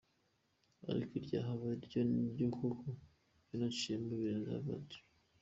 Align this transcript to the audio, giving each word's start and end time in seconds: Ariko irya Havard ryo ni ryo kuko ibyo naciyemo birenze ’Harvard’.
Ariko 0.91 1.13
irya 1.19 1.39
Havard 1.47 1.79
ryo 1.87 2.01
ni 2.09 2.23
ryo 2.33 2.47
kuko 2.55 2.85
ibyo 3.39 3.55
naciyemo 3.61 4.11
birenze 4.19 4.47
’Harvard’. 4.51 4.89